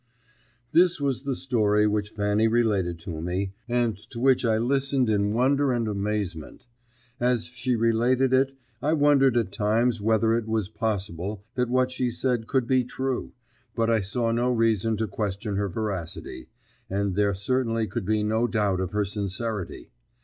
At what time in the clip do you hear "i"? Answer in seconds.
4.43-4.57, 8.81-8.93, 13.91-13.99